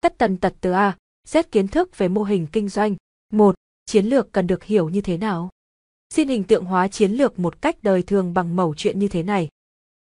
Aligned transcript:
Tất 0.00 0.18
tần 0.18 0.36
tật 0.36 0.54
từ 0.60 0.72
A, 0.72 0.96
Z 1.28 1.42
kiến 1.52 1.68
thức 1.68 1.98
về 1.98 2.08
mô 2.08 2.22
hình 2.22 2.46
kinh 2.52 2.68
doanh. 2.68 2.96
1. 3.32 3.54
Chiến 3.86 4.06
lược 4.06 4.32
cần 4.32 4.46
được 4.46 4.64
hiểu 4.64 4.88
như 4.88 5.00
thế 5.00 5.16
nào? 5.16 5.50
Xin 6.14 6.28
hình 6.28 6.44
tượng 6.44 6.64
hóa 6.64 6.88
chiến 6.88 7.12
lược 7.12 7.38
một 7.38 7.62
cách 7.62 7.82
đời 7.82 8.02
thường 8.02 8.34
bằng 8.34 8.56
mẩu 8.56 8.74
chuyện 8.74 8.98
như 8.98 9.08
thế 9.08 9.22
này. 9.22 9.48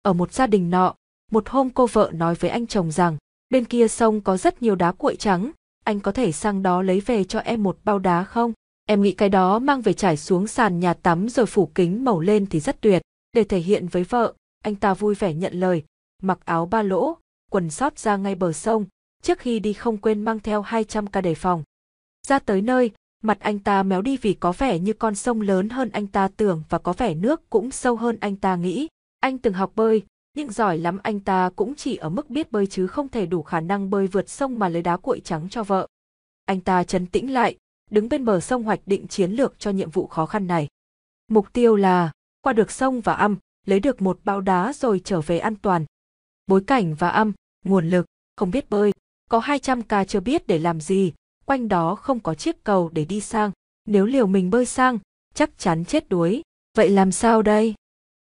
Ở 0.02 0.12
một 0.12 0.32
gia 0.32 0.46
đình 0.46 0.70
nọ, 0.70 0.94
một 1.30 1.48
hôm 1.48 1.70
cô 1.70 1.86
vợ 1.86 2.10
nói 2.14 2.34
với 2.34 2.50
anh 2.50 2.66
chồng 2.66 2.92
rằng, 2.92 3.16
bên 3.50 3.64
kia 3.64 3.88
sông 3.88 4.20
có 4.20 4.36
rất 4.36 4.62
nhiều 4.62 4.74
đá 4.74 4.92
cuội 4.92 5.16
trắng, 5.16 5.50
anh 5.84 6.00
có 6.00 6.12
thể 6.12 6.32
sang 6.32 6.62
đó 6.62 6.82
lấy 6.82 7.00
về 7.00 7.24
cho 7.24 7.38
em 7.38 7.62
một 7.62 7.78
bao 7.84 7.98
đá 7.98 8.24
không? 8.24 8.52
Em 8.86 9.02
nghĩ 9.02 9.12
cái 9.12 9.28
đó 9.28 9.58
mang 9.58 9.80
về 9.80 9.92
trải 9.92 10.16
xuống 10.16 10.46
sàn 10.46 10.80
nhà 10.80 10.94
tắm 10.94 11.28
rồi 11.28 11.46
phủ 11.46 11.70
kính 11.74 12.04
màu 12.04 12.20
lên 12.20 12.46
thì 12.46 12.60
rất 12.60 12.80
tuyệt. 12.80 13.02
Để 13.32 13.44
thể 13.44 13.58
hiện 13.58 13.88
với 13.88 14.04
vợ, 14.04 14.34
anh 14.64 14.74
ta 14.74 14.94
vui 14.94 15.14
vẻ 15.14 15.34
nhận 15.34 15.60
lời, 15.60 15.84
mặc 16.22 16.38
áo 16.44 16.66
ba 16.66 16.82
lỗ, 16.82 17.16
quần 17.50 17.70
sót 17.70 17.98
ra 17.98 18.16
ngay 18.16 18.34
bờ 18.34 18.52
sông, 18.52 18.86
trước 19.24 19.38
khi 19.38 19.60
đi 19.60 19.72
không 19.72 19.98
quên 19.98 20.22
mang 20.22 20.40
theo 20.40 20.62
200 20.62 21.06
ca 21.06 21.20
đề 21.20 21.34
phòng. 21.34 21.62
Ra 22.26 22.38
tới 22.38 22.60
nơi, 22.60 22.90
mặt 23.22 23.40
anh 23.40 23.58
ta 23.58 23.82
méo 23.82 24.02
đi 24.02 24.16
vì 24.16 24.34
có 24.34 24.52
vẻ 24.52 24.78
như 24.78 24.92
con 24.92 25.14
sông 25.14 25.40
lớn 25.40 25.68
hơn 25.68 25.90
anh 25.90 26.06
ta 26.06 26.28
tưởng 26.36 26.62
và 26.68 26.78
có 26.78 26.92
vẻ 26.92 27.14
nước 27.14 27.50
cũng 27.50 27.70
sâu 27.70 27.96
hơn 27.96 28.16
anh 28.20 28.36
ta 28.36 28.56
nghĩ. 28.56 28.88
Anh 29.20 29.38
từng 29.38 29.54
học 29.54 29.72
bơi, 29.74 30.02
nhưng 30.36 30.52
giỏi 30.52 30.78
lắm 30.78 30.98
anh 31.02 31.20
ta 31.20 31.50
cũng 31.56 31.74
chỉ 31.74 31.96
ở 31.96 32.08
mức 32.08 32.30
biết 32.30 32.52
bơi 32.52 32.66
chứ 32.66 32.86
không 32.86 33.08
thể 33.08 33.26
đủ 33.26 33.42
khả 33.42 33.60
năng 33.60 33.90
bơi 33.90 34.06
vượt 34.06 34.28
sông 34.28 34.58
mà 34.58 34.68
lấy 34.68 34.82
đá 34.82 34.96
cuội 34.96 35.20
trắng 35.20 35.48
cho 35.50 35.62
vợ. 35.62 35.86
Anh 36.44 36.60
ta 36.60 36.84
trấn 36.84 37.06
tĩnh 37.06 37.32
lại, 37.32 37.56
đứng 37.90 38.08
bên 38.08 38.24
bờ 38.24 38.40
sông 38.40 38.62
hoạch 38.62 38.80
định 38.86 39.08
chiến 39.08 39.30
lược 39.30 39.58
cho 39.58 39.70
nhiệm 39.70 39.90
vụ 39.90 40.06
khó 40.06 40.26
khăn 40.26 40.46
này. 40.46 40.68
Mục 41.28 41.52
tiêu 41.52 41.76
là 41.76 42.12
qua 42.40 42.52
được 42.52 42.70
sông 42.70 43.00
và 43.00 43.12
âm, 43.12 43.36
lấy 43.66 43.80
được 43.80 44.02
một 44.02 44.20
bao 44.24 44.40
đá 44.40 44.72
rồi 44.72 45.00
trở 45.04 45.20
về 45.20 45.38
an 45.38 45.56
toàn. 45.56 45.84
Bối 46.46 46.64
cảnh 46.66 46.94
và 46.94 47.08
âm, 47.08 47.32
nguồn 47.64 47.90
lực, 47.90 48.06
không 48.36 48.50
biết 48.50 48.70
bơi, 48.70 48.92
có 49.34 49.40
200 49.40 49.82
ca 49.82 50.04
chưa 50.04 50.20
biết 50.20 50.46
để 50.46 50.58
làm 50.58 50.80
gì, 50.80 51.12
quanh 51.44 51.68
đó 51.68 51.94
không 51.94 52.20
có 52.20 52.34
chiếc 52.34 52.64
cầu 52.64 52.90
để 52.92 53.04
đi 53.04 53.20
sang, 53.20 53.50
nếu 53.84 54.06
liều 54.06 54.26
mình 54.26 54.50
bơi 54.50 54.66
sang, 54.66 54.98
chắc 55.34 55.58
chắn 55.58 55.84
chết 55.84 56.08
đuối. 56.08 56.42
Vậy 56.76 56.90
làm 56.90 57.12
sao 57.12 57.42
đây? 57.42 57.74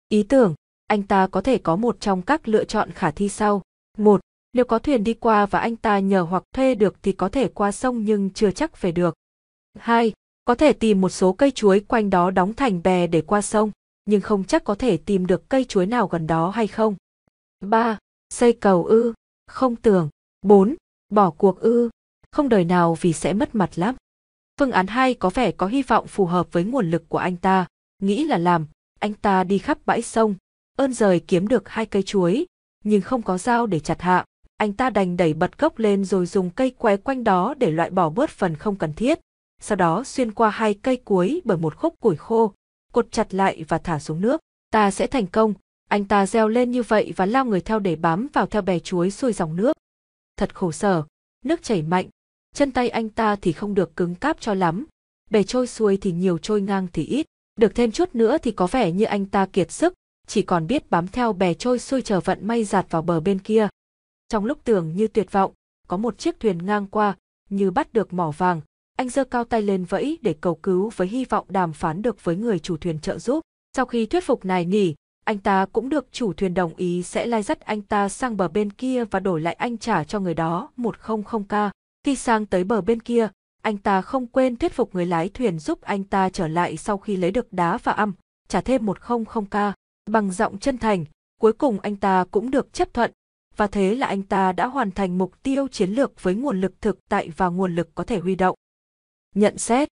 Ý 0.08 0.22
tưởng, 0.22 0.54
anh 0.86 1.02
ta 1.02 1.26
có 1.26 1.40
thể 1.40 1.58
có 1.58 1.76
một 1.76 2.00
trong 2.00 2.22
các 2.22 2.48
lựa 2.48 2.64
chọn 2.64 2.90
khả 2.90 3.10
thi 3.10 3.28
sau. 3.28 3.62
Một, 3.98 4.20
nếu 4.52 4.64
có 4.64 4.78
thuyền 4.78 5.04
đi 5.04 5.14
qua 5.14 5.46
và 5.46 5.58
anh 5.58 5.76
ta 5.76 5.98
nhờ 5.98 6.22
hoặc 6.22 6.44
thuê 6.54 6.74
được 6.74 6.96
thì 7.02 7.12
có 7.12 7.28
thể 7.28 7.48
qua 7.48 7.72
sông 7.72 8.04
nhưng 8.04 8.30
chưa 8.30 8.50
chắc 8.50 8.80
về 8.82 8.92
được. 8.92 9.14
2. 9.78 10.12
Có 10.44 10.54
thể 10.54 10.72
tìm 10.72 11.00
một 11.00 11.08
số 11.08 11.32
cây 11.32 11.50
chuối 11.50 11.80
quanh 11.80 12.10
đó 12.10 12.30
đóng 12.30 12.54
thành 12.54 12.82
bè 12.82 13.06
để 13.06 13.20
qua 13.20 13.42
sông, 13.42 13.70
nhưng 14.04 14.20
không 14.20 14.44
chắc 14.44 14.64
có 14.64 14.74
thể 14.74 14.96
tìm 14.96 15.26
được 15.26 15.48
cây 15.48 15.64
chuối 15.64 15.86
nào 15.86 16.08
gần 16.08 16.26
đó 16.26 16.50
hay 16.50 16.66
không. 16.66 16.94
3. 17.60 17.98
Xây 18.30 18.52
cầu 18.52 18.84
ư, 18.84 19.12
không 19.46 19.76
tưởng. 19.76 20.08
4. 20.42 20.74
Bỏ 21.08 21.30
cuộc 21.30 21.60
ư, 21.60 21.90
không 22.30 22.48
đời 22.48 22.64
nào 22.64 22.96
vì 23.00 23.12
sẽ 23.12 23.32
mất 23.32 23.54
mặt 23.54 23.70
lắm. 23.74 23.94
Phương 24.58 24.72
án 24.72 24.86
2 24.86 25.14
có 25.14 25.30
vẻ 25.30 25.52
có 25.52 25.66
hy 25.66 25.82
vọng 25.82 26.06
phù 26.06 26.26
hợp 26.26 26.52
với 26.52 26.64
nguồn 26.64 26.90
lực 26.90 27.08
của 27.08 27.18
anh 27.18 27.36
ta, 27.36 27.66
nghĩ 28.02 28.24
là 28.24 28.38
làm, 28.38 28.66
anh 29.00 29.14
ta 29.14 29.44
đi 29.44 29.58
khắp 29.58 29.78
bãi 29.86 30.02
sông, 30.02 30.34
ơn 30.76 30.92
rời 30.92 31.20
kiếm 31.20 31.48
được 31.48 31.68
hai 31.68 31.86
cây 31.86 32.02
chuối, 32.02 32.46
nhưng 32.84 33.00
không 33.00 33.22
có 33.22 33.38
dao 33.38 33.66
để 33.66 33.80
chặt 33.80 34.02
hạ, 34.02 34.24
anh 34.56 34.72
ta 34.72 34.90
đành 34.90 35.16
đẩy 35.16 35.34
bật 35.34 35.58
gốc 35.58 35.78
lên 35.78 36.04
rồi 36.04 36.26
dùng 36.26 36.50
cây 36.50 36.70
quay 36.70 36.96
quanh 36.96 37.24
đó 37.24 37.54
để 37.54 37.70
loại 37.70 37.90
bỏ 37.90 38.10
bớt 38.10 38.30
phần 38.30 38.56
không 38.56 38.76
cần 38.76 38.92
thiết, 38.92 39.18
sau 39.60 39.76
đó 39.76 40.04
xuyên 40.04 40.32
qua 40.32 40.50
hai 40.50 40.74
cây 40.74 40.96
cuối 40.96 41.40
bởi 41.44 41.58
một 41.58 41.76
khúc 41.76 41.94
củi 42.00 42.16
khô, 42.16 42.52
cột 42.92 43.12
chặt 43.12 43.34
lại 43.34 43.64
và 43.68 43.78
thả 43.78 43.98
xuống 43.98 44.20
nước. 44.20 44.40
Ta 44.70 44.90
sẽ 44.90 45.06
thành 45.06 45.26
công, 45.26 45.54
anh 45.88 46.04
ta 46.04 46.26
reo 46.26 46.48
lên 46.48 46.70
như 46.70 46.82
vậy 46.82 47.12
và 47.16 47.26
lao 47.26 47.44
người 47.44 47.60
theo 47.60 47.78
để 47.78 47.96
bám 47.96 48.28
vào 48.32 48.46
theo 48.46 48.62
bè 48.62 48.78
chuối 48.78 49.10
xuôi 49.10 49.32
dòng 49.32 49.56
nước. 49.56 49.77
Thật 50.38 50.54
khổ 50.54 50.72
sở, 50.72 51.02
nước 51.44 51.62
chảy 51.62 51.82
mạnh, 51.82 52.08
chân 52.54 52.70
tay 52.70 52.88
anh 52.88 53.08
ta 53.08 53.36
thì 53.36 53.52
không 53.52 53.74
được 53.74 53.96
cứng 53.96 54.14
cáp 54.14 54.40
cho 54.40 54.54
lắm, 54.54 54.86
bè 55.30 55.42
trôi 55.42 55.66
xuôi 55.66 55.96
thì 55.96 56.12
nhiều 56.12 56.38
trôi 56.38 56.60
ngang 56.60 56.86
thì 56.92 57.04
ít, 57.04 57.26
được 57.56 57.74
thêm 57.74 57.92
chút 57.92 58.14
nữa 58.14 58.38
thì 58.38 58.50
có 58.50 58.66
vẻ 58.66 58.92
như 58.92 59.04
anh 59.04 59.26
ta 59.26 59.46
kiệt 59.46 59.72
sức, 59.72 59.94
chỉ 60.26 60.42
còn 60.42 60.66
biết 60.66 60.90
bám 60.90 61.08
theo 61.08 61.32
bè 61.32 61.54
trôi 61.54 61.78
xuôi 61.78 62.02
chờ 62.02 62.20
vận 62.20 62.46
may 62.46 62.64
giạt 62.64 62.86
vào 62.90 63.02
bờ 63.02 63.20
bên 63.20 63.38
kia. 63.38 63.68
Trong 64.28 64.44
lúc 64.44 64.58
tưởng 64.64 64.96
như 64.96 65.08
tuyệt 65.08 65.32
vọng, 65.32 65.52
có 65.88 65.96
một 65.96 66.18
chiếc 66.18 66.40
thuyền 66.40 66.66
ngang 66.66 66.86
qua, 66.86 67.16
như 67.50 67.70
bắt 67.70 67.92
được 67.92 68.12
mỏ 68.12 68.30
vàng, 68.30 68.60
anh 68.96 69.08
giơ 69.08 69.24
cao 69.24 69.44
tay 69.44 69.62
lên 69.62 69.84
vẫy 69.84 70.18
để 70.22 70.34
cầu 70.40 70.54
cứu 70.54 70.90
với 70.96 71.08
hy 71.08 71.24
vọng 71.24 71.46
đàm 71.48 71.72
phán 71.72 72.02
được 72.02 72.24
với 72.24 72.36
người 72.36 72.58
chủ 72.58 72.76
thuyền 72.76 73.00
trợ 73.00 73.18
giúp. 73.18 73.40
Sau 73.76 73.86
khi 73.86 74.06
thuyết 74.06 74.24
phục 74.24 74.44
nài 74.44 74.64
nỉ 74.64 74.94
anh 75.28 75.38
ta 75.38 75.66
cũng 75.72 75.88
được 75.88 76.12
chủ 76.12 76.32
thuyền 76.32 76.54
đồng 76.54 76.74
ý 76.76 77.02
sẽ 77.02 77.26
lai 77.26 77.42
dắt 77.42 77.60
anh 77.60 77.82
ta 77.82 78.08
sang 78.08 78.36
bờ 78.36 78.48
bên 78.48 78.72
kia 78.72 79.04
và 79.04 79.20
đổi 79.20 79.40
lại 79.40 79.54
anh 79.54 79.78
trả 79.78 80.04
cho 80.04 80.20
người 80.20 80.34
đó 80.34 80.70
100k. 80.76 81.70
Khi 82.04 82.16
sang 82.16 82.46
tới 82.46 82.64
bờ 82.64 82.80
bên 82.80 83.00
kia, 83.00 83.28
anh 83.62 83.78
ta 83.78 84.02
không 84.02 84.26
quên 84.26 84.56
thuyết 84.56 84.72
phục 84.72 84.94
người 84.94 85.06
lái 85.06 85.28
thuyền 85.28 85.58
giúp 85.58 85.80
anh 85.80 86.04
ta 86.04 86.30
trở 86.30 86.48
lại 86.48 86.76
sau 86.76 86.98
khi 86.98 87.16
lấy 87.16 87.30
được 87.30 87.52
đá 87.52 87.78
và 87.78 87.92
âm, 87.92 88.12
trả 88.48 88.60
thêm 88.60 88.86
100k. 88.86 89.72
Bằng 90.10 90.32
giọng 90.32 90.58
chân 90.58 90.78
thành, 90.78 91.04
cuối 91.40 91.52
cùng 91.52 91.80
anh 91.80 91.96
ta 91.96 92.24
cũng 92.30 92.50
được 92.50 92.72
chấp 92.72 92.94
thuận, 92.94 93.12
và 93.56 93.66
thế 93.66 93.94
là 93.94 94.06
anh 94.06 94.22
ta 94.22 94.52
đã 94.52 94.66
hoàn 94.66 94.90
thành 94.90 95.18
mục 95.18 95.42
tiêu 95.42 95.68
chiến 95.68 95.90
lược 95.90 96.22
với 96.22 96.34
nguồn 96.34 96.60
lực 96.60 96.80
thực 96.80 96.98
tại 97.08 97.30
và 97.36 97.48
nguồn 97.48 97.74
lực 97.74 97.94
có 97.94 98.04
thể 98.04 98.18
huy 98.18 98.34
động. 98.34 98.56
Nhận 99.34 99.58
xét 99.58 99.88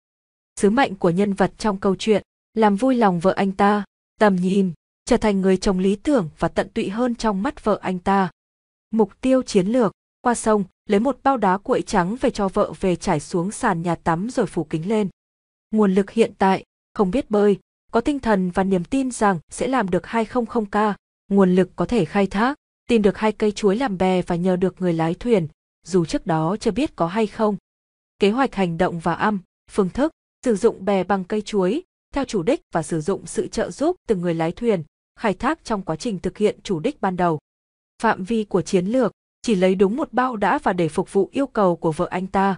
Sứ 0.60 0.70
mệnh 0.70 0.94
của 0.94 1.10
nhân 1.10 1.32
vật 1.32 1.53
trong 1.58 1.80
câu 1.80 1.97
chuyện, 1.97 2.22
làm 2.54 2.76
vui 2.76 2.94
lòng 2.94 3.20
vợ 3.20 3.32
anh 3.36 3.53
ta, 3.53 3.84
tầm 4.20 4.36
nhìn, 4.36 4.72
trở 5.06 5.17
thành 5.17 5.41
người 5.41 5.56
chồng 5.56 5.78
lý 5.78 5.97
tưởng 5.97 6.28
và 6.39 6.49
tận 6.49 6.69
tụy 6.69 6.89
hơn 6.89 7.15
trong 7.15 7.43
mắt 7.43 7.65
vợ 7.65 7.78
anh 7.83 7.99
ta. 7.99 8.31
Mục 8.91 9.21
tiêu 9.21 9.43
chiến 9.43 9.67
lược, 9.67 9.93
qua 10.21 10.34
sông, 10.34 10.65
lấy 10.87 11.00
một 11.00 11.19
bao 11.22 11.37
đá 11.37 11.59
cuội 11.59 11.83
trắng 11.83 12.17
về 12.21 12.31
cho 12.31 12.49
vợ 12.49 12.72
về 12.81 12.97
trải 12.97 13.21
xuống 13.21 13.50
sàn 13.50 13.83
nhà 13.83 13.95
tắm 13.95 14.31
rồi 14.31 14.47
phủ 14.47 14.65
kính 14.65 14.89
lên. 14.89 15.09
Nguồn 15.71 15.95
lực 15.95 16.11
hiện 16.11 16.33
tại, 16.39 16.65
không 16.95 17.11
biết 17.11 17.31
bơi, 17.31 17.59
có 17.93 18.00
tinh 18.00 18.21
thần 18.21 18.50
và 18.50 18.65
niềm 18.65 18.84
tin 18.84 19.11
rằng 19.11 19.39
sẽ 19.50 19.69
làm 19.69 19.91
được 19.91 20.03
200k, 20.03 20.95
nguồn 21.28 21.55
lực 21.55 21.71
có 21.77 21.87
thể 21.87 22.05
khai 22.05 22.27
thác, 22.27 22.59
tìm 22.89 23.03
được 23.03 23.19
hai 23.19 23.33
cây 23.33 23.53
chuối 23.53 23.77
làm 23.77 23.99
bè 23.99 24.22
và 24.22 24.37
nhờ 24.37 24.56
được 24.56 24.81
người 24.81 24.93
lái 24.93 25.15
thuyền, 25.15 25.49
dù 25.87 26.05
trước 26.05 26.27
đó 26.27 26.56
chưa 26.61 26.71
biết 26.71 26.97
có 26.97 27.06
hay 27.06 27.27
không. 27.27 27.56
Kế 28.19 28.31
hoạch 28.31 28.55
hành 28.55 28.78
động 28.78 29.00
và 29.00 29.15
âm, 29.15 29.39
phương 29.71 29.89
thức, 29.89 30.12
sử 30.45 30.56
dụng 30.56 30.84
bè 30.84 31.05
bằng 31.05 31.25
cây 31.25 31.43
chuối, 31.43 31.83
theo 32.15 32.25
chủ 32.25 32.43
đích 32.43 32.61
và 32.72 32.83
sử 32.83 33.00
dụng 33.00 33.27
sự 33.27 33.47
trợ 33.49 33.71
giúp 33.71 33.97
từ 34.09 34.16
người 34.16 34.34
lái 34.34 34.53
thuyền, 34.53 34.83
khai 35.16 35.34
thác 35.34 35.65
trong 35.65 35.82
quá 35.82 35.97
trình 35.97 36.19
thực 36.19 36.38
hiện 36.38 36.59
chủ 36.62 36.81
đích 36.81 37.00
ban 37.00 37.16
đầu. 37.16 37.38
Phạm 38.03 38.25
vi 38.25 38.44
của 38.44 38.62
chiến 38.62 38.87
lược, 38.87 39.12
chỉ 39.43 39.54
lấy 39.54 39.75
đúng 39.75 39.97
một 39.97 40.12
bao 40.12 40.37
đã 40.37 40.59
và 40.59 40.72
để 40.72 40.88
phục 40.88 41.12
vụ 41.12 41.28
yêu 41.32 41.47
cầu 41.47 41.77
của 41.77 41.93
vợ 41.93 42.06
anh 42.10 42.27
ta. 42.27 42.56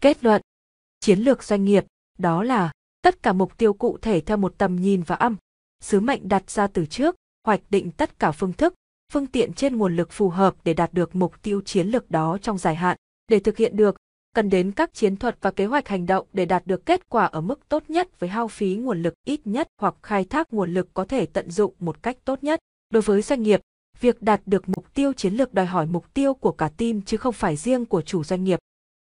Kết 0.00 0.24
luận, 0.24 0.42
chiến 1.00 1.18
lược 1.18 1.42
doanh 1.42 1.64
nghiệp, 1.64 1.84
đó 2.18 2.42
là 2.42 2.72
tất 3.02 3.22
cả 3.22 3.32
mục 3.32 3.58
tiêu 3.58 3.72
cụ 3.72 3.98
thể 4.02 4.20
theo 4.20 4.36
một 4.36 4.54
tầm 4.58 4.76
nhìn 4.76 5.02
và 5.02 5.16
âm, 5.16 5.36
sứ 5.80 6.00
mệnh 6.00 6.28
đặt 6.28 6.50
ra 6.50 6.66
từ 6.66 6.86
trước, 6.86 7.16
hoạch 7.44 7.60
định 7.70 7.90
tất 7.90 8.18
cả 8.18 8.30
phương 8.30 8.52
thức, 8.52 8.74
phương 9.12 9.26
tiện 9.26 9.52
trên 9.52 9.76
nguồn 9.76 9.96
lực 9.96 10.12
phù 10.12 10.28
hợp 10.28 10.54
để 10.64 10.74
đạt 10.74 10.92
được 10.92 11.16
mục 11.16 11.42
tiêu 11.42 11.60
chiến 11.64 11.88
lược 11.88 12.10
đó 12.10 12.38
trong 12.42 12.58
dài 12.58 12.74
hạn. 12.74 12.96
Để 13.28 13.40
thực 13.40 13.56
hiện 13.56 13.76
được, 13.76 13.96
cần 14.36 14.50
đến 14.50 14.72
các 14.72 14.94
chiến 14.94 15.16
thuật 15.16 15.38
và 15.40 15.50
kế 15.50 15.66
hoạch 15.66 15.88
hành 15.88 16.06
động 16.06 16.26
để 16.32 16.44
đạt 16.44 16.66
được 16.66 16.86
kết 16.86 17.08
quả 17.08 17.24
ở 17.26 17.40
mức 17.40 17.68
tốt 17.68 17.82
nhất 17.88 18.20
với 18.20 18.28
hao 18.28 18.48
phí 18.48 18.74
nguồn 18.74 19.02
lực 19.02 19.14
ít 19.24 19.40
nhất 19.44 19.68
hoặc 19.80 19.94
khai 20.02 20.24
thác 20.24 20.52
nguồn 20.52 20.74
lực 20.74 20.88
có 20.94 21.04
thể 21.04 21.26
tận 21.26 21.50
dụng 21.50 21.74
một 21.78 22.02
cách 22.02 22.16
tốt 22.24 22.44
nhất. 22.44 22.60
Đối 22.90 23.02
với 23.02 23.22
doanh 23.22 23.42
nghiệp, 23.42 23.60
việc 24.00 24.22
đạt 24.22 24.40
được 24.46 24.68
mục 24.68 24.94
tiêu 24.94 25.12
chiến 25.12 25.34
lược 25.34 25.54
đòi 25.54 25.66
hỏi 25.66 25.86
mục 25.86 26.14
tiêu 26.14 26.34
của 26.34 26.52
cả 26.52 26.68
team 26.68 27.02
chứ 27.02 27.16
không 27.16 27.32
phải 27.32 27.56
riêng 27.56 27.84
của 27.84 28.02
chủ 28.02 28.24
doanh 28.24 28.44
nghiệp. 28.44 28.58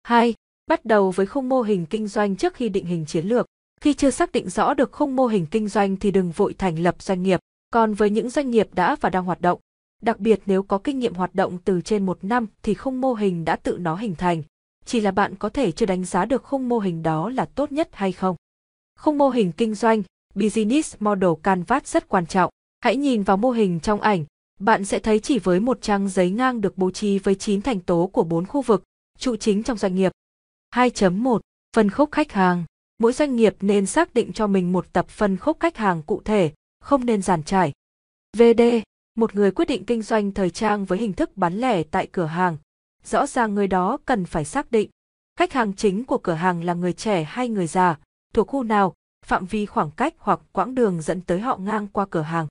2. 0.04 0.34
Bắt 0.68 0.86
đầu 0.86 1.12
với 1.12 1.26
khung 1.26 1.50
mô 1.50 1.62
hình 1.62 1.86
kinh 1.86 2.08
doanh 2.08 2.36
trước 2.36 2.54
khi 2.54 2.70
định 2.70 2.86
hình 2.86 3.06
chiến 3.06 3.26
lược. 3.26 3.46
Khi 3.82 3.94
chưa 3.94 4.10
xác 4.10 4.32
định 4.32 4.50
rõ 4.50 4.74
được 4.74 4.92
khung 4.92 5.16
mô 5.16 5.28
hình 5.28 5.46
kinh 5.46 5.68
doanh 5.68 5.96
thì 5.96 6.12
đừng 6.12 6.32
vội 6.32 6.54
thành 6.54 6.80
lập 6.80 7.02
doanh 7.02 7.24
nghiệp. 7.24 7.40
Còn 7.74 7.94
với 7.94 8.10
những 8.10 8.30
doanh 8.30 8.52
nghiệp 8.52 8.68
đã 8.74 8.96
và 9.02 9.10
đang 9.10 9.26
hoạt 9.26 9.42
động, 9.42 9.60
đặc 10.02 10.20
biệt 10.20 10.40
nếu 10.46 10.64
có 10.64 10.78
kinh 10.78 11.00
nghiệm 11.00 11.14
hoạt 11.14 11.36
động 11.36 11.58
từ 11.66 11.82
trên 11.82 12.06
một 12.06 12.24
năm 12.24 12.48
thì 12.64 12.74
khung 12.74 13.02
mô 13.02 13.14
hình 13.14 13.46
đã 13.46 13.56
tự 13.56 13.78
nó 13.78 13.96
hình 13.96 14.16
thành. 14.16 14.44
Chỉ 14.92 15.02
là 15.02 15.12
bạn 15.12 15.36
có 15.36 15.50
thể 15.50 15.72
chưa 15.72 15.86
đánh 15.86 16.06
giá 16.06 16.26
được 16.26 16.44
khung 16.44 16.70
mô 16.70 16.80
hình 16.80 17.04
đó 17.04 17.30
là 17.30 17.46
tốt 17.46 17.72
nhất 17.72 17.90
hay 17.92 18.12
không. 18.12 18.36
Khung 19.00 19.18
mô 19.18 19.30
hình 19.30 19.52
kinh 19.52 19.76
doanh, 19.76 20.04
Business 20.36 20.96
Model 21.00 21.30
Canvas 21.44 21.84
rất 21.84 22.08
quan 22.08 22.26
trọng. 22.26 22.52
Hãy 22.82 22.96
nhìn 22.96 23.24
vào 23.24 23.38
mô 23.38 23.52
hình 23.52 23.80
trong 23.80 24.02
ảnh, 24.02 24.26
bạn 24.60 24.86
sẽ 24.86 25.00
thấy 25.00 25.20
chỉ 25.20 25.40
với 25.40 25.60
một 25.60 25.82
trang 25.82 26.10
giấy 26.10 26.32
ngang 26.32 26.62
được 26.62 26.78
bố 26.78 26.92
trí 26.92 27.20
với 27.20 27.36
9 27.36 27.62
thành 27.62 27.80
tố 27.80 28.10
của 28.14 28.24
4 28.24 28.46
khu 28.46 28.62
vực, 28.62 28.84
trụ 29.18 29.36
chính 29.36 29.64
trong 29.64 29.78
doanh 29.78 29.96
nghiệp. 29.96 30.12
2.1 30.76 31.40
Phân 31.76 31.90
khúc 31.90 32.12
khách 32.12 32.32
hàng 32.32 32.64
Mỗi 33.00 33.14
doanh 33.14 33.36
nghiệp 33.36 33.56
nên 33.62 33.86
xác 33.86 34.14
định 34.14 34.34
cho 34.34 34.48
mình 34.48 34.72
một 34.72 34.94
tập 34.94 35.10
phân 35.10 35.38
khúc 35.38 35.60
khách 35.60 35.78
hàng 35.78 36.04
cụ 36.04 36.22
thể, 36.26 36.52
không 36.80 37.06
nên 37.06 37.22
giản 37.22 37.44
trải. 37.44 37.74
VD 38.38 38.62
Một 39.16 39.36
người 39.36 39.52
quyết 39.52 39.66
định 39.68 39.86
kinh 39.86 40.02
doanh 40.02 40.32
thời 40.32 40.50
trang 40.50 40.86
với 40.86 41.00
hình 41.00 41.14
thức 41.14 41.38
bán 41.38 41.58
lẻ 41.58 41.84
tại 41.84 42.08
cửa 42.12 42.26
hàng. 42.26 42.58
Rõ 43.04 43.28
ràng 43.28 43.56
người 43.56 43.68
đó 43.68 43.98
cần 44.06 44.26
phải 44.26 44.46
xác 44.46 44.72
định 44.72 44.90
khách 45.36 45.54
hàng 45.54 45.74
chính 45.74 46.06
của 46.06 46.18
cửa 46.18 46.34
hàng 46.34 46.64
là 46.64 46.74
người 46.74 46.94
trẻ 46.94 47.24
hay 47.24 47.50
người 47.50 47.68
già, 47.68 47.96
thuộc 48.34 48.48
khu 48.48 48.64
nào, 48.64 48.94
phạm 49.26 49.46
vi 49.46 49.66
khoảng 49.66 49.92
cách 49.92 50.14
hoặc 50.18 50.40
quãng 50.52 50.76
đường 50.76 51.02
dẫn 51.02 51.22
tới 51.22 51.40
họ 51.40 51.58
ngang 51.58 51.88
qua 51.88 52.06
cửa 52.10 52.22
hàng. 52.22 52.48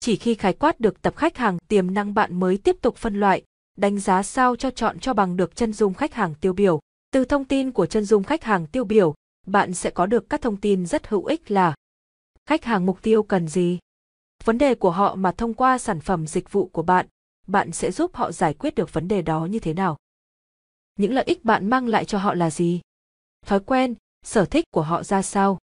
Chỉ 0.00 0.16
khi 0.16 0.34
khái 0.34 0.52
quát 0.52 0.80
được 0.80 1.02
tập 1.02 1.16
khách 1.16 1.36
hàng 1.36 1.58
tiềm 1.68 1.94
năng 1.94 2.14
bạn 2.14 2.40
mới 2.40 2.56
tiếp 2.56 2.76
tục 2.80 2.96
phân 2.96 3.20
loại, 3.20 3.42
đánh 3.76 3.98
giá 3.98 4.22
sao 4.22 4.56
cho 4.56 4.70
chọn 4.70 4.98
cho 4.98 5.14
bằng 5.14 5.36
được 5.36 5.56
chân 5.56 5.72
dung 5.72 5.94
khách 5.94 6.14
hàng 6.14 6.34
tiêu 6.40 6.52
biểu. 6.52 6.80
Từ 7.10 7.24
thông 7.24 7.44
tin 7.44 7.72
của 7.72 7.86
chân 7.86 8.04
dung 8.04 8.24
khách 8.24 8.44
hàng 8.44 8.66
tiêu 8.66 8.84
biểu, 8.84 9.14
bạn 9.46 9.74
sẽ 9.74 9.90
có 9.90 10.06
được 10.06 10.30
các 10.30 10.42
thông 10.42 10.56
tin 10.56 10.86
rất 10.86 11.08
hữu 11.08 11.24
ích 11.24 11.50
là 11.50 11.74
khách 12.46 12.64
hàng 12.64 12.86
mục 12.86 13.02
tiêu 13.02 13.22
cần 13.22 13.48
gì, 13.48 13.78
vấn 14.44 14.58
đề 14.58 14.74
của 14.74 14.90
họ 14.90 15.14
mà 15.14 15.32
thông 15.32 15.54
qua 15.54 15.78
sản 15.78 16.00
phẩm 16.00 16.26
dịch 16.26 16.52
vụ 16.52 16.66
của 16.66 16.82
bạn, 16.82 17.06
bạn 17.46 17.72
sẽ 17.72 17.90
giúp 17.90 18.14
họ 18.14 18.32
giải 18.32 18.54
quyết 18.54 18.74
được 18.74 18.92
vấn 18.92 19.08
đề 19.08 19.22
đó 19.22 19.46
như 19.46 19.58
thế 19.58 19.74
nào. 19.74 19.96
Những 20.98 21.12
lợi 21.12 21.24
ích 21.24 21.44
bạn 21.44 21.70
mang 21.70 21.88
lại 21.88 22.04
cho 22.04 22.18
họ 22.18 22.34
là 22.34 22.50
gì? 22.50 22.80
Thói 23.46 23.60
quen, 23.60 23.94
sở 24.24 24.44
thích 24.44 24.64
của 24.70 24.82
họ 24.82 25.02
ra 25.02 25.22
sao? 25.22 25.58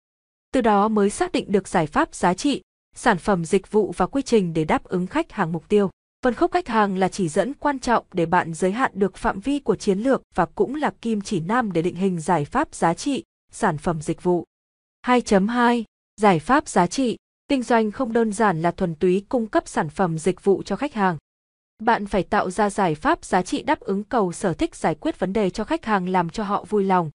Từ 0.52 0.60
đó 0.60 0.88
mới 0.88 1.10
xác 1.10 1.32
định 1.32 1.52
được 1.52 1.68
giải 1.68 1.86
pháp 1.86 2.14
giá 2.14 2.34
trị, 2.34 2.62
sản 2.94 3.18
phẩm 3.18 3.44
dịch 3.44 3.70
vụ 3.70 3.92
và 3.96 4.06
quy 4.06 4.22
trình 4.22 4.52
để 4.52 4.64
đáp 4.64 4.84
ứng 4.84 5.06
khách 5.06 5.32
hàng 5.32 5.52
mục 5.52 5.68
tiêu. 5.68 5.90
Phân 6.22 6.34
khúc 6.34 6.52
khách 6.52 6.68
hàng 6.68 6.98
là 6.98 7.08
chỉ 7.08 7.28
dẫn 7.28 7.54
quan 7.54 7.78
trọng 7.78 8.04
để 8.12 8.26
bạn 8.26 8.54
giới 8.54 8.72
hạn 8.72 8.92
được 8.94 9.16
phạm 9.16 9.40
vi 9.40 9.58
của 9.58 9.76
chiến 9.76 9.98
lược 9.98 10.22
và 10.34 10.46
cũng 10.46 10.74
là 10.74 10.90
kim 11.00 11.20
chỉ 11.20 11.40
nam 11.40 11.72
để 11.72 11.82
định 11.82 11.94
hình 11.94 12.20
giải 12.20 12.44
pháp 12.44 12.74
giá 12.74 12.94
trị, 12.94 13.24
sản 13.52 13.78
phẩm 13.78 14.02
dịch 14.02 14.22
vụ. 14.22 14.44
2.2 15.06 15.84
Giải 16.16 16.38
pháp 16.38 16.68
giá 16.68 16.86
trị 16.86 17.16
Kinh 17.48 17.62
doanh 17.62 17.90
không 17.90 18.12
đơn 18.12 18.32
giản 18.32 18.62
là 18.62 18.70
thuần 18.70 18.94
túy 18.94 19.24
cung 19.28 19.46
cấp 19.46 19.68
sản 19.68 19.88
phẩm 19.88 20.18
dịch 20.18 20.44
vụ 20.44 20.62
cho 20.62 20.76
khách 20.76 20.94
hàng. 20.94 21.16
Bạn 21.82 22.06
phải 22.06 22.22
tạo 22.22 22.50
ra 22.50 22.70
giải 22.70 22.94
pháp 22.94 23.24
giá 23.24 23.42
trị 23.42 23.62
đáp 23.62 23.80
ứng 23.80 24.04
cầu 24.04 24.32
sở 24.32 24.54
thích 24.54 24.74
giải 24.74 24.94
quyết 24.94 25.18
vấn 25.18 25.32
đề 25.32 25.50
cho 25.50 25.64
khách 25.64 25.84
hàng 25.84 26.08
làm 26.08 26.30
cho 26.30 26.44
họ 26.44 26.64
vui 26.68 26.84
lòng. 26.84 27.10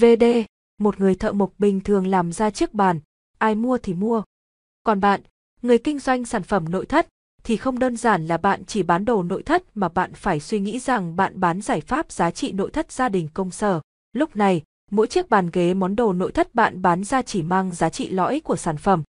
VD, 0.00 0.24
một 0.78 1.00
người 1.00 1.14
thợ 1.14 1.32
mộc 1.32 1.52
bình 1.58 1.80
thường 1.80 2.06
làm 2.06 2.32
ra 2.32 2.50
chiếc 2.50 2.74
bàn, 2.74 3.00
ai 3.38 3.54
mua 3.54 3.78
thì 3.78 3.94
mua. 3.94 4.22
Còn 4.82 5.00
bạn, 5.00 5.20
người 5.62 5.78
kinh 5.78 5.98
doanh 5.98 6.24
sản 6.24 6.42
phẩm 6.42 6.70
nội 6.70 6.86
thất, 6.86 7.08
thì 7.44 7.56
không 7.56 7.78
đơn 7.78 7.96
giản 7.96 8.26
là 8.26 8.36
bạn 8.36 8.64
chỉ 8.64 8.82
bán 8.82 9.04
đồ 9.04 9.22
nội 9.22 9.42
thất 9.42 9.62
mà 9.74 9.88
bạn 9.88 10.14
phải 10.14 10.40
suy 10.40 10.60
nghĩ 10.60 10.78
rằng 10.78 11.16
bạn 11.16 11.40
bán 11.40 11.60
giải 11.60 11.80
pháp 11.80 12.12
giá 12.12 12.30
trị 12.30 12.52
nội 12.52 12.70
thất 12.70 12.92
gia 12.92 13.08
đình 13.08 13.28
công 13.34 13.50
sở. 13.50 13.80
Lúc 14.12 14.36
này, 14.36 14.62
mỗi 14.90 15.06
chiếc 15.06 15.30
bàn 15.30 15.50
ghế 15.52 15.74
món 15.74 15.96
đồ 15.96 16.12
nội 16.12 16.32
thất 16.32 16.54
bạn 16.54 16.82
bán 16.82 17.04
ra 17.04 17.22
chỉ 17.22 17.42
mang 17.42 17.74
giá 17.74 17.90
trị 17.90 18.10
lõi 18.10 18.40
của 18.40 18.56
sản 18.56 18.76
phẩm. 18.76 19.02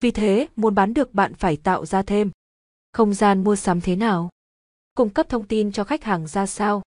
Vì 0.00 0.10
thế, 0.10 0.46
muốn 0.56 0.74
bán 0.74 0.94
được 0.94 1.14
bạn 1.14 1.34
phải 1.34 1.56
tạo 1.56 1.86
ra 1.86 2.02
thêm 2.02 2.30
không 2.98 3.14
gian 3.14 3.44
mua 3.44 3.56
sắm 3.56 3.80
thế 3.80 3.96
nào? 3.96 4.28
Cung 4.94 5.10
cấp 5.10 5.28
thông 5.28 5.46
tin 5.46 5.72
cho 5.72 5.84
khách 5.84 6.04
hàng 6.04 6.26
ra 6.26 6.46
sao? 6.46 6.82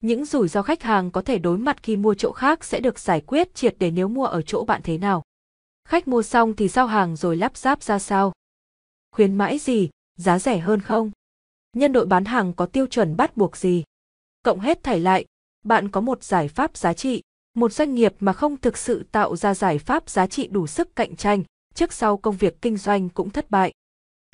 Những 0.00 0.24
rủi 0.24 0.48
ro 0.48 0.62
khách 0.62 0.82
hàng 0.82 1.10
có 1.10 1.22
thể 1.22 1.38
đối 1.38 1.58
mặt 1.58 1.82
khi 1.82 1.96
mua 1.96 2.14
chỗ 2.14 2.32
khác 2.32 2.64
sẽ 2.64 2.80
được 2.80 2.98
giải 2.98 3.20
quyết 3.20 3.54
triệt 3.54 3.76
để 3.78 3.90
nếu 3.90 4.08
mua 4.08 4.24
ở 4.24 4.42
chỗ 4.42 4.64
bạn 4.64 4.80
thế 4.84 4.98
nào? 4.98 5.22
Khách 5.88 6.08
mua 6.08 6.22
xong 6.22 6.56
thì 6.56 6.68
giao 6.68 6.86
hàng 6.86 7.16
rồi 7.16 7.36
lắp 7.36 7.56
ráp 7.56 7.82
ra 7.82 7.98
sao? 7.98 8.32
Khuyến 9.12 9.34
mãi 9.34 9.58
gì, 9.58 9.88
giá 10.16 10.38
rẻ 10.38 10.58
hơn 10.58 10.80
không? 10.80 11.10
Nhân 11.72 11.92
đội 11.92 12.06
bán 12.06 12.24
hàng 12.24 12.52
có 12.52 12.66
tiêu 12.66 12.86
chuẩn 12.86 13.16
bắt 13.16 13.36
buộc 13.36 13.56
gì? 13.56 13.84
Cộng 14.42 14.60
hết 14.60 14.82
thảy 14.82 15.00
lại, 15.00 15.24
bạn 15.64 15.90
có 15.90 16.00
một 16.00 16.24
giải 16.24 16.48
pháp 16.48 16.76
giá 16.76 16.92
trị, 16.92 17.22
một 17.54 17.72
doanh 17.72 17.94
nghiệp 17.94 18.14
mà 18.20 18.32
không 18.32 18.56
thực 18.56 18.78
sự 18.78 19.04
tạo 19.12 19.36
ra 19.36 19.54
giải 19.54 19.78
pháp 19.78 20.10
giá 20.10 20.26
trị 20.26 20.46
đủ 20.46 20.66
sức 20.66 20.96
cạnh 20.96 21.16
tranh, 21.16 21.42
trước 21.74 21.92
sau 21.92 22.16
công 22.16 22.36
việc 22.36 22.62
kinh 22.62 22.76
doanh 22.76 23.08
cũng 23.08 23.30
thất 23.30 23.50
bại. 23.50 23.72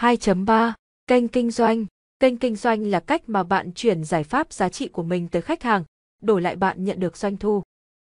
2.3 0.02 0.72
Kênh 1.10 1.28
kinh 1.28 1.50
doanh 1.50 1.86
Kênh 2.20 2.36
kinh 2.36 2.56
doanh 2.56 2.86
là 2.86 3.00
cách 3.00 3.22
mà 3.26 3.42
bạn 3.42 3.72
chuyển 3.72 4.04
giải 4.04 4.24
pháp 4.24 4.52
giá 4.52 4.68
trị 4.68 4.88
của 4.88 5.02
mình 5.02 5.28
tới 5.28 5.42
khách 5.42 5.62
hàng, 5.62 5.84
đổi 6.22 6.42
lại 6.42 6.56
bạn 6.56 6.84
nhận 6.84 7.00
được 7.00 7.16
doanh 7.16 7.36
thu. 7.36 7.62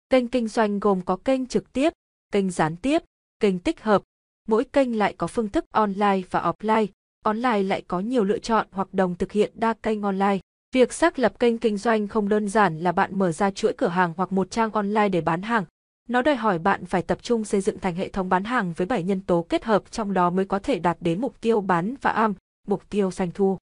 Kênh 0.09 0.27
kinh 0.27 0.47
doanh 0.47 0.79
gồm 0.79 1.01
có 1.01 1.15
kênh 1.15 1.45
trực 1.45 1.73
tiếp, 1.73 1.93
kênh 2.31 2.49
gián 2.49 2.75
tiếp, 2.75 3.03
kênh 3.39 3.59
tích 3.59 3.83
hợp. 3.83 4.03
Mỗi 4.47 4.63
kênh 4.63 4.97
lại 4.97 5.13
có 5.17 5.27
phương 5.27 5.49
thức 5.49 5.65
online 5.71 6.21
và 6.31 6.41
offline. 6.41 6.87
Online 7.25 7.63
lại 7.63 7.83
có 7.87 7.99
nhiều 7.99 8.23
lựa 8.23 8.39
chọn 8.39 8.67
hoặc 8.71 8.93
đồng 8.93 9.15
thực 9.15 9.31
hiện 9.31 9.51
đa 9.55 9.73
kênh 9.73 10.01
online. 10.01 10.39
Việc 10.71 10.93
xác 10.93 11.19
lập 11.19 11.39
kênh 11.39 11.57
kinh 11.57 11.77
doanh 11.77 12.07
không 12.07 12.29
đơn 12.29 12.49
giản 12.49 12.79
là 12.79 12.91
bạn 12.91 13.19
mở 13.19 13.31
ra 13.31 13.51
chuỗi 13.51 13.73
cửa 13.77 13.87
hàng 13.87 14.13
hoặc 14.17 14.31
một 14.31 14.51
trang 14.51 14.71
online 14.71 15.09
để 15.09 15.21
bán 15.21 15.41
hàng, 15.41 15.65
nó 16.09 16.21
đòi 16.21 16.35
hỏi 16.35 16.59
bạn 16.59 16.85
phải 16.85 17.01
tập 17.01 17.17
trung 17.21 17.45
xây 17.45 17.61
dựng 17.61 17.79
thành 17.79 17.95
hệ 17.95 18.09
thống 18.09 18.29
bán 18.29 18.43
hàng 18.43 18.73
với 18.77 18.87
7 18.87 19.03
nhân 19.03 19.21
tố 19.21 19.45
kết 19.49 19.63
hợp 19.63 19.91
trong 19.91 20.13
đó 20.13 20.29
mới 20.29 20.45
có 20.45 20.59
thể 20.59 20.79
đạt 20.79 20.97
đến 20.99 21.21
mục 21.21 21.41
tiêu 21.41 21.61
bán 21.61 21.95
và 22.01 22.11
am, 22.11 22.33
mục 22.67 22.89
tiêu 22.89 23.11
doanh 23.11 23.31
thu. 23.31 23.57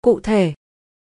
Cụ 0.00 0.20
thể, 0.20 0.54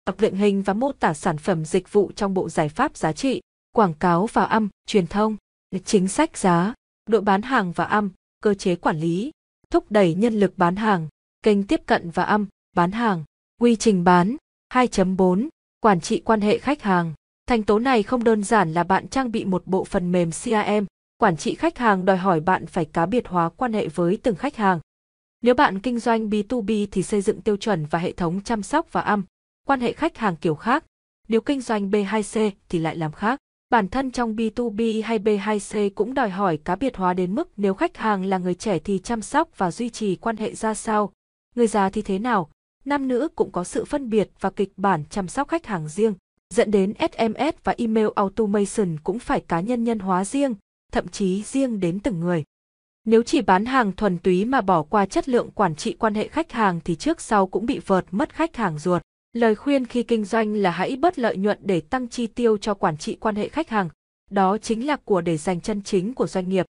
tập 0.05 0.15
luyện 0.19 0.35
hình 0.35 0.61
và 0.61 0.73
mô 0.73 0.91
tả 0.91 1.13
sản 1.13 1.37
phẩm 1.37 1.65
dịch 1.65 1.91
vụ 1.91 2.11
trong 2.15 2.33
bộ 2.33 2.49
giải 2.49 2.69
pháp 2.69 2.97
giá 2.97 3.13
trị, 3.13 3.41
quảng 3.75 3.93
cáo 3.93 4.25
và 4.33 4.43
âm, 4.43 4.69
truyền 4.87 5.07
thông, 5.07 5.37
chính 5.85 6.07
sách 6.07 6.37
giá, 6.37 6.73
đội 7.05 7.21
bán 7.21 7.41
hàng 7.41 7.71
và 7.71 7.85
âm, 7.85 8.11
cơ 8.41 8.53
chế 8.53 8.75
quản 8.75 8.99
lý, 8.99 9.31
thúc 9.69 9.91
đẩy 9.91 10.13
nhân 10.13 10.39
lực 10.39 10.53
bán 10.57 10.75
hàng, 10.75 11.07
kênh 11.43 11.67
tiếp 11.67 11.81
cận 11.85 12.09
và 12.09 12.23
âm, 12.23 12.47
bán 12.75 12.91
hàng, 12.91 13.23
quy 13.61 13.75
trình 13.75 14.03
bán, 14.03 14.35
2.4, 14.73 15.47
quản 15.79 16.01
trị 16.01 16.21
quan 16.25 16.41
hệ 16.41 16.57
khách 16.57 16.81
hàng. 16.81 17.13
Thành 17.47 17.63
tố 17.63 17.79
này 17.79 18.03
không 18.03 18.23
đơn 18.23 18.43
giản 18.43 18.73
là 18.73 18.83
bạn 18.83 19.07
trang 19.07 19.31
bị 19.31 19.45
một 19.45 19.67
bộ 19.67 19.83
phần 19.83 20.11
mềm 20.11 20.31
CRM, 20.31 20.85
quản 21.17 21.37
trị 21.37 21.55
khách 21.55 21.77
hàng 21.77 22.05
đòi 22.05 22.17
hỏi 22.17 22.39
bạn 22.39 22.65
phải 22.65 22.85
cá 22.85 23.05
biệt 23.05 23.27
hóa 23.27 23.49
quan 23.49 23.73
hệ 23.73 23.87
với 23.87 24.17
từng 24.23 24.35
khách 24.35 24.55
hàng. 24.55 24.79
Nếu 25.43 25.55
bạn 25.55 25.79
kinh 25.79 25.99
doanh 25.99 26.29
B2B 26.29 26.87
thì 26.91 27.03
xây 27.03 27.21
dựng 27.21 27.41
tiêu 27.41 27.57
chuẩn 27.57 27.85
và 27.85 27.99
hệ 27.99 28.11
thống 28.11 28.41
chăm 28.41 28.63
sóc 28.63 28.87
và 28.91 29.01
âm, 29.01 29.23
quan 29.67 29.79
hệ 29.79 29.93
khách 29.93 30.17
hàng 30.17 30.35
kiểu 30.35 30.55
khác. 30.55 30.85
Nếu 31.27 31.41
kinh 31.41 31.61
doanh 31.61 31.89
B2C 31.89 32.51
thì 32.69 32.79
lại 32.79 32.95
làm 32.95 33.11
khác. 33.11 33.39
Bản 33.69 33.87
thân 33.87 34.11
trong 34.11 34.35
B2B 34.35 35.03
hay 35.03 35.19
B2C 35.19 35.89
cũng 35.95 36.13
đòi 36.13 36.29
hỏi 36.29 36.57
cá 36.57 36.75
biệt 36.75 36.97
hóa 36.97 37.13
đến 37.13 37.35
mức 37.35 37.51
nếu 37.57 37.73
khách 37.73 37.97
hàng 37.97 38.25
là 38.25 38.37
người 38.37 38.55
trẻ 38.55 38.79
thì 38.79 38.99
chăm 38.99 39.21
sóc 39.21 39.49
và 39.57 39.71
duy 39.71 39.89
trì 39.89 40.15
quan 40.15 40.37
hệ 40.37 40.55
ra 40.55 40.73
sao, 40.73 41.11
người 41.55 41.67
già 41.67 41.89
thì 41.89 42.01
thế 42.01 42.19
nào, 42.19 42.49
nam 42.85 43.07
nữ 43.07 43.27
cũng 43.35 43.51
có 43.51 43.63
sự 43.63 43.85
phân 43.85 44.09
biệt 44.09 44.29
và 44.39 44.49
kịch 44.49 44.73
bản 44.77 45.03
chăm 45.09 45.27
sóc 45.27 45.47
khách 45.47 45.65
hàng 45.65 45.87
riêng 45.87 46.13
dẫn 46.53 46.71
đến 46.71 46.93
SMS 46.99 47.55
và 47.63 47.75
email 47.77 48.07
automation 48.15 48.97
cũng 49.03 49.19
phải 49.19 49.39
cá 49.39 49.59
nhân 49.59 49.83
nhân 49.83 49.99
hóa 49.99 50.25
riêng, 50.25 50.55
thậm 50.91 51.07
chí 51.07 51.43
riêng 51.43 51.79
đến 51.79 51.99
từng 51.99 52.19
người. 52.19 52.43
Nếu 53.05 53.23
chỉ 53.23 53.41
bán 53.41 53.65
hàng 53.65 53.91
thuần 53.91 54.17
túy 54.17 54.45
mà 54.45 54.61
bỏ 54.61 54.83
qua 54.83 55.05
chất 55.05 55.29
lượng 55.29 55.51
quản 55.51 55.75
trị 55.75 55.93
quan 55.93 56.15
hệ 56.15 56.27
khách 56.27 56.51
hàng 56.51 56.79
thì 56.85 56.95
trước 56.95 57.21
sau 57.21 57.47
cũng 57.47 57.65
bị 57.65 57.79
vợt 57.79 58.05
mất 58.11 58.35
khách 58.35 58.55
hàng 58.55 58.79
ruột. 58.79 59.01
Lời 59.33 59.55
khuyên 59.55 59.85
khi 59.85 60.03
kinh 60.03 60.25
doanh 60.25 60.55
là 60.55 60.71
hãy 60.71 60.95
bớt 60.95 61.19
lợi 61.19 61.37
nhuận 61.37 61.57
để 61.61 61.81
tăng 61.81 62.07
chi 62.07 62.27
tiêu 62.27 62.57
cho 62.57 62.73
quản 62.73 62.97
trị 62.97 63.17
quan 63.19 63.35
hệ 63.35 63.49
khách 63.49 63.69
hàng. 63.69 63.89
Đó 64.31 64.57
chính 64.57 64.87
là 64.87 64.95
của 64.95 65.21
để 65.21 65.37
dành 65.37 65.61
chân 65.61 65.81
chính 65.81 66.13
của 66.13 66.27
doanh 66.27 66.49
nghiệp. 66.49 66.65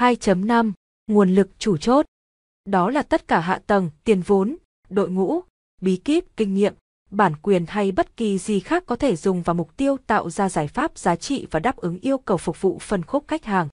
2.5 0.00 0.72
Nguồn 1.06 1.34
lực 1.34 1.48
chủ 1.58 1.76
chốt 1.76 2.06
Đó 2.64 2.90
là 2.90 3.02
tất 3.02 3.28
cả 3.28 3.40
hạ 3.40 3.60
tầng, 3.66 3.90
tiền 4.04 4.20
vốn, 4.20 4.56
đội 4.88 5.10
ngũ, 5.10 5.40
bí 5.82 5.96
kíp, 5.96 6.24
kinh 6.36 6.54
nghiệm, 6.54 6.74
bản 7.10 7.32
quyền 7.42 7.64
hay 7.68 7.92
bất 7.92 8.16
kỳ 8.16 8.38
gì 8.38 8.60
khác 8.60 8.82
có 8.86 8.96
thể 8.96 9.16
dùng 9.16 9.42
vào 9.42 9.54
mục 9.54 9.76
tiêu 9.76 9.96
tạo 10.06 10.30
ra 10.30 10.48
giải 10.48 10.68
pháp 10.68 10.98
giá 10.98 11.16
trị 11.16 11.46
và 11.50 11.60
đáp 11.60 11.76
ứng 11.76 11.98
yêu 12.00 12.18
cầu 12.18 12.36
phục 12.36 12.60
vụ 12.60 12.78
phân 12.78 13.02
khúc 13.02 13.24
khách 13.28 13.44
hàng. 13.44 13.68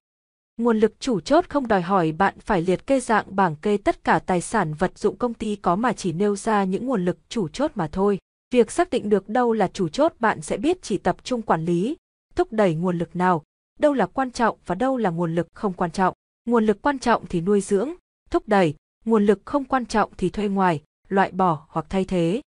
Nguồn 0.61 0.79
lực 0.79 0.99
chủ 0.99 1.19
chốt 1.19 1.45
không 1.49 1.67
đòi 1.67 1.81
hỏi 1.81 2.11
bạn 2.11 2.33
phải 2.39 2.61
liệt 2.61 2.87
kê 2.87 2.99
dạng 2.99 3.35
bảng 3.35 3.55
kê 3.55 3.77
tất 3.77 4.03
cả 4.03 4.19
tài 4.19 4.41
sản 4.41 4.73
vật 4.73 4.97
dụng 4.97 5.17
công 5.17 5.33
ty 5.33 5.55
có 5.55 5.75
mà 5.75 5.93
chỉ 5.93 6.13
nêu 6.13 6.35
ra 6.35 6.63
những 6.63 6.85
nguồn 6.85 7.05
lực 7.05 7.17
chủ 7.29 7.47
chốt 7.47 7.71
mà 7.75 7.87
thôi. 7.91 8.19
Việc 8.51 8.71
xác 8.71 8.89
định 8.89 9.09
được 9.09 9.29
đâu 9.29 9.53
là 9.53 9.67
chủ 9.73 9.89
chốt 9.89 10.13
bạn 10.19 10.41
sẽ 10.41 10.57
biết 10.57 10.81
chỉ 10.81 10.97
tập 10.97 11.17
trung 11.23 11.41
quản 11.41 11.65
lý, 11.65 11.97
thúc 12.35 12.51
đẩy 12.51 12.75
nguồn 12.75 12.97
lực 12.97 13.15
nào, 13.15 13.43
đâu 13.79 13.93
là 13.93 14.05
quan 14.05 14.31
trọng 14.31 14.57
và 14.65 14.75
đâu 14.75 14.97
là 14.97 15.09
nguồn 15.09 15.35
lực 15.35 15.47
không 15.53 15.73
quan 15.73 15.91
trọng. 15.91 16.13
Nguồn 16.45 16.65
lực 16.65 16.81
quan 16.81 16.99
trọng 16.99 17.25
thì 17.25 17.41
nuôi 17.41 17.61
dưỡng, 17.61 17.93
thúc 18.29 18.47
đẩy, 18.47 18.73
nguồn 19.05 19.25
lực 19.25 19.41
không 19.45 19.65
quan 19.65 19.85
trọng 19.85 20.11
thì 20.17 20.29
thuê 20.29 20.47
ngoài, 20.47 20.83
loại 21.09 21.31
bỏ 21.31 21.65
hoặc 21.69 21.85
thay 21.89 22.05
thế. 22.05 22.41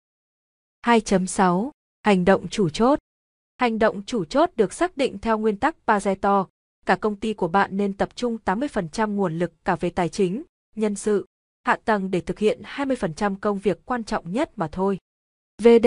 2.6 0.86 1.70
Hành 2.02 2.24
động 2.24 2.48
chủ 2.48 2.68
chốt 2.68 2.98
Hành 3.56 3.78
động 3.78 4.02
chủ 4.06 4.24
chốt 4.24 4.50
được 4.56 4.72
xác 4.72 4.96
định 4.96 5.18
theo 5.18 5.38
nguyên 5.38 5.56
tắc 5.56 5.76
Pareto. 5.86 6.46
Cả 6.86 6.96
công 6.96 7.16
ty 7.16 7.34
của 7.34 7.48
bạn 7.48 7.76
nên 7.76 7.92
tập 7.92 8.08
trung 8.16 8.38
80% 8.44 9.14
nguồn 9.14 9.38
lực 9.38 9.52
cả 9.64 9.76
về 9.76 9.90
tài 9.90 10.08
chính, 10.08 10.42
nhân 10.76 10.94
sự, 10.94 11.26
hạ 11.64 11.78
tầng 11.84 12.10
để 12.10 12.20
thực 12.20 12.38
hiện 12.38 12.62
20% 12.62 13.36
công 13.40 13.58
việc 13.58 13.86
quan 13.86 14.04
trọng 14.04 14.32
nhất 14.32 14.50
mà 14.56 14.68
thôi. 14.72 14.98
VD 15.62 15.86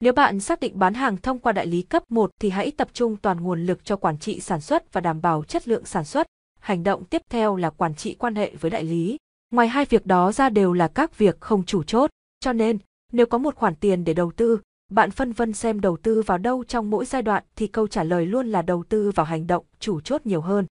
Nếu 0.00 0.12
bạn 0.12 0.40
xác 0.40 0.60
định 0.60 0.78
bán 0.78 0.94
hàng 0.94 1.16
thông 1.16 1.38
qua 1.38 1.52
đại 1.52 1.66
lý 1.66 1.82
cấp 1.82 2.10
1 2.10 2.30
thì 2.40 2.50
hãy 2.50 2.70
tập 2.70 2.88
trung 2.92 3.16
toàn 3.16 3.40
nguồn 3.40 3.66
lực 3.66 3.84
cho 3.84 3.96
quản 3.96 4.18
trị 4.18 4.40
sản 4.40 4.60
xuất 4.60 4.92
và 4.92 5.00
đảm 5.00 5.20
bảo 5.20 5.44
chất 5.44 5.68
lượng 5.68 5.84
sản 5.84 6.04
xuất. 6.04 6.26
Hành 6.60 6.82
động 6.82 7.04
tiếp 7.04 7.22
theo 7.30 7.56
là 7.56 7.70
quản 7.70 7.94
trị 7.94 8.14
quan 8.14 8.34
hệ 8.34 8.54
với 8.60 8.70
đại 8.70 8.84
lý. 8.84 9.16
Ngoài 9.50 9.68
hai 9.68 9.84
việc 9.84 10.06
đó 10.06 10.32
ra 10.32 10.48
đều 10.48 10.72
là 10.72 10.88
các 10.88 11.18
việc 11.18 11.40
không 11.40 11.64
chủ 11.64 11.82
chốt, 11.82 12.10
cho 12.40 12.52
nên 12.52 12.78
nếu 13.12 13.26
có 13.26 13.38
một 13.38 13.54
khoản 13.54 13.74
tiền 13.74 14.04
để 14.04 14.14
đầu 14.14 14.32
tư, 14.36 14.60
bạn 14.92 15.10
phân 15.10 15.32
vân 15.32 15.52
xem 15.52 15.80
đầu 15.80 15.96
tư 15.96 16.22
vào 16.26 16.38
đâu 16.38 16.64
trong 16.64 16.90
mỗi 16.90 17.04
giai 17.04 17.22
đoạn 17.22 17.44
thì 17.56 17.66
câu 17.66 17.88
trả 17.88 18.04
lời 18.04 18.26
luôn 18.26 18.48
là 18.48 18.62
đầu 18.62 18.84
tư 18.88 19.10
vào 19.10 19.26
hành 19.26 19.46
động 19.46 19.64
chủ 19.80 20.00
chốt 20.00 20.20
nhiều 20.24 20.40
hơn. 20.40 20.66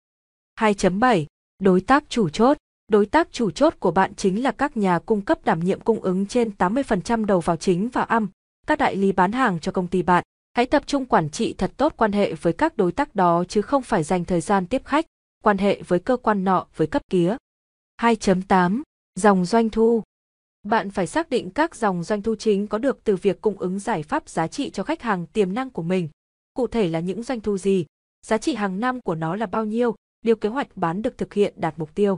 2.7 0.60 1.26
Đối 1.60 1.82
tác 1.82 2.04
chủ 2.10 2.30
chốt 2.30 2.58
Đối 2.92 3.06
tác 3.06 3.32
chủ 3.32 3.52
chốt 3.52 3.76
của 3.80 3.92
bạn 3.92 4.16
chính 4.16 4.44
là 4.44 4.52
các 4.52 4.78
nhà 4.78 5.00
cung 5.00 5.22
cấp 5.22 5.40
đảm 5.46 5.60
nhiệm 5.60 5.80
cung 5.80 6.02
ứng 6.02 6.26
trên 6.26 6.52
80% 6.58 7.26
đầu 7.26 7.40
vào 7.40 7.56
chính 7.56 7.90
và 7.90 8.02
âm, 8.02 8.28
các 8.68 8.78
đại 8.78 8.96
lý 8.96 9.12
bán 9.12 9.32
hàng 9.32 9.60
cho 9.60 9.72
công 9.72 9.88
ty 9.88 10.02
bạn. 10.02 10.24
Hãy 10.54 10.66
tập 10.66 10.84
trung 10.86 11.06
quản 11.06 11.30
trị 11.30 11.56
thật 11.58 11.72
tốt 11.78 11.94
quan 11.98 12.12
hệ 12.12 12.34
với 12.34 12.54
các 12.54 12.78
đối 12.78 12.92
tác 12.92 13.16
đó 13.16 13.44
chứ 13.48 13.62
không 13.62 13.82
phải 13.82 14.04
dành 14.04 14.26
thời 14.26 14.42
gian 14.42 14.66
tiếp 14.66 14.82
khách, 14.86 15.06
quan 15.44 15.58
hệ 15.58 15.82
với 15.88 16.00
cơ 16.00 16.18
quan 16.18 16.44
nọ 16.44 16.66
với 16.76 16.88
cấp 16.88 17.02
kia. 17.10 17.38
2.8 18.02 18.82
Dòng 19.16 19.46
doanh 19.46 19.70
thu 19.70 20.04
bạn 20.64 20.90
phải 20.92 21.08
xác 21.08 21.30
định 21.30 21.50
các 21.50 21.76
dòng 21.76 22.04
doanh 22.04 22.22
thu 22.22 22.36
chính 22.36 22.68
có 22.68 22.78
được 22.78 23.04
từ 23.04 23.16
việc 23.16 23.42
cung 23.42 23.58
ứng 23.58 23.80
giải 23.80 24.04
pháp 24.04 24.30
giá 24.30 24.48
trị 24.48 24.70
cho 24.70 24.84
khách 24.84 25.02
hàng 25.02 25.26
tiềm 25.26 25.54
năng 25.54 25.70
của 25.70 25.84
mình. 25.84 26.10
Cụ 26.54 26.68
thể 26.68 26.88
là 26.88 27.00
những 27.00 27.24
doanh 27.24 27.42
thu 27.42 27.58
gì, 27.58 27.86
giá 28.26 28.38
trị 28.38 28.56
hàng 28.56 28.80
năm 28.80 29.02
của 29.02 29.16
nó 29.16 29.36
là 29.36 29.46
bao 29.46 29.66
nhiêu, 29.66 29.96
điều 30.22 30.36
kế 30.36 30.50
hoạch 30.50 30.78
bán 30.78 31.02
được 31.02 31.18
thực 31.18 31.34
hiện 31.34 31.54
đạt 31.58 31.80
mục 31.80 31.96
tiêu. 31.96 32.18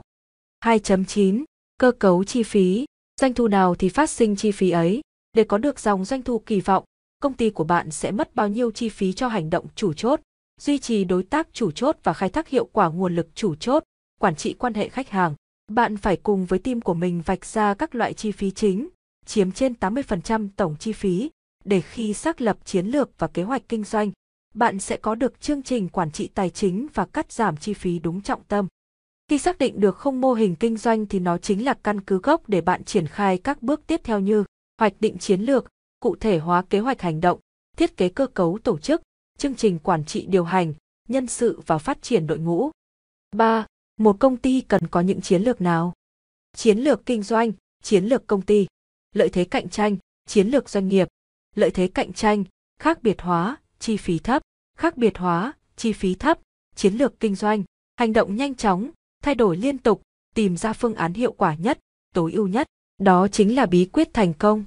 2.9. 0.64 1.44
Cơ 1.78 1.92
cấu 1.98 2.24
chi 2.24 2.42
phí. 2.42 2.84
Doanh 3.20 3.34
thu 3.34 3.48
nào 3.48 3.74
thì 3.74 3.88
phát 3.88 4.10
sinh 4.10 4.36
chi 4.36 4.52
phí 4.52 4.70
ấy. 4.70 5.00
Để 5.32 5.44
có 5.44 5.58
được 5.58 5.80
dòng 5.80 6.04
doanh 6.04 6.22
thu 6.22 6.38
kỳ 6.38 6.60
vọng, 6.60 6.84
công 7.20 7.34
ty 7.34 7.50
của 7.50 7.64
bạn 7.64 7.90
sẽ 7.90 8.10
mất 8.10 8.34
bao 8.34 8.48
nhiêu 8.48 8.70
chi 8.70 8.88
phí 8.88 9.12
cho 9.12 9.28
hành 9.28 9.50
động 9.50 9.66
chủ 9.74 9.92
chốt, 9.92 10.20
duy 10.60 10.78
trì 10.78 11.04
đối 11.04 11.22
tác 11.22 11.48
chủ 11.52 11.70
chốt 11.70 11.96
và 12.02 12.12
khai 12.12 12.28
thác 12.28 12.48
hiệu 12.48 12.68
quả 12.72 12.88
nguồn 12.88 13.14
lực 13.14 13.28
chủ 13.34 13.54
chốt, 13.54 13.84
quản 14.20 14.36
trị 14.36 14.54
quan 14.58 14.74
hệ 14.74 14.88
khách 14.88 15.08
hàng. 15.08 15.34
Bạn 15.70 15.96
phải 15.96 16.16
cùng 16.16 16.46
với 16.46 16.58
team 16.58 16.80
của 16.80 16.94
mình 16.94 17.22
vạch 17.26 17.44
ra 17.44 17.74
các 17.74 17.94
loại 17.94 18.14
chi 18.14 18.32
phí 18.32 18.50
chính, 18.50 18.88
chiếm 19.26 19.52
trên 19.52 19.74
80% 19.80 20.48
tổng 20.56 20.76
chi 20.78 20.92
phí, 20.92 21.30
để 21.64 21.80
khi 21.80 22.14
xác 22.14 22.40
lập 22.40 22.58
chiến 22.64 22.86
lược 22.86 23.10
và 23.18 23.26
kế 23.26 23.42
hoạch 23.42 23.62
kinh 23.68 23.84
doanh, 23.84 24.10
bạn 24.54 24.78
sẽ 24.78 24.96
có 24.96 25.14
được 25.14 25.40
chương 25.40 25.62
trình 25.62 25.88
quản 25.88 26.10
trị 26.10 26.28
tài 26.34 26.50
chính 26.50 26.86
và 26.94 27.06
cắt 27.06 27.32
giảm 27.32 27.56
chi 27.56 27.74
phí 27.74 27.98
đúng 27.98 28.20
trọng 28.20 28.44
tâm. 28.48 28.66
Khi 29.28 29.38
xác 29.38 29.58
định 29.58 29.80
được 29.80 29.96
không 29.96 30.20
mô 30.20 30.32
hình 30.32 30.56
kinh 30.56 30.76
doanh 30.76 31.06
thì 31.06 31.18
nó 31.18 31.38
chính 31.38 31.64
là 31.64 31.74
căn 31.74 32.00
cứ 32.00 32.18
gốc 32.18 32.48
để 32.48 32.60
bạn 32.60 32.84
triển 32.84 33.06
khai 33.06 33.38
các 33.38 33.62
bước 33.62 33.86
tiếp 33.86 34.00
theo 34.04 34.20
như 34.20 34.44
hoạch 34.78 34.94
định 35.00 35.18
chiến 35.18 35.40
lược, 35.40 35.66
cụ 36.00 36.16
thể 36.20 36.38
hóa 36.38 36.62
kế 36.70 36.78
hoạch 36.78 37.00
hành 37.00 37.20
động, 37.20 37.40
thiết 37.76 37.96
kế 37.96 38.08
cơ 38.08 38.26
cấu 38.26 38.58
tổ 38.64 38.78
chức, 38.78 39.02
chương 39.38 39.54
trình 39.54 39.78
quản 39.78 40.04
trị 40.04 40.26
điều 40.26 40.44
hành, 40.44 40.74
nhân 41.08 41.26
sự 41.26 41.60
và 41.66 41.78
phát 41.78 42.02
triển 42.02 42.26
đội 42.26 42.38
ngũ. 42.38 42.70
3. 43.32 43.66
Một 43.96 44.16
công 44.20 44.36
ty 44.36 44.60
cần 44.60 44.86
có 44.86 45.00
những 45.00 45.20
chiến 45.20 45.42
lược 45.42 45.60
nào? 45.60 45.92
Chiến 46.56 46.78
lược 46.78 47.06
kinh 47.06 47.22
doanh, 47.22 47.52
chiến 47.82 48.04
lược 48.04 48.26
công 48.26 48.42
ty, 48.42 48.66
lợi 49.14 49.28
thế 49.28 49.44
cạnh 49.44 49.68
tranh, 49.68 49.96
chiến 50.26 50.48
lược 50.48 50.68
doanh 50.68 50.88
nghiệp, 50.88 51.08
lợi 51.54 51.70
thế 51.70 51.88
cạnh 51.88 52.12
tranh, 52.12 52.44
khác 52.80 53.02
biệt 53.02 53.22
hóa, 53.22 53.56
chi 53.78 53.96
phí 53.96 54.18
thấp, 54.18 54.42
khác 54.78 54.96
biệt 54.96 55.18
hóa, 55.18 55.52
chi 55.76 55.92
phí 55.92 56.14
thấp, 56.14 56.38
chiến 56.74 56.94
lược 56.94 57.20
kinh 57.20 57.34
doanh, 57.34 57.62
hành 57.96 58.12
động 58.12 58.36
nhanh 58.36 58.54
chóng, 58.54 58.90
thay 59.22 59.34
đổi 59.34 59.56
liên 59.56 59.78
tục, 59.78 60.02
tìm 60.34 60.56
ra 60.56 60.72
phương 60.72 60.94
án 60.94 61.14
hiệu 61.14 61.32
quả 61.32 61.54
nhất, 61.54 61.78
tối 62.14 62.32
ưu 62.32 62.48
nhất. 62.48 62.66
Đó 62.98 63.28
chính 63.28 63.54
là 63.54 63.66
bí 63.66 63.84
quyết 63.84 64.08
thành 64.12 64.34
công. 64.34 64.64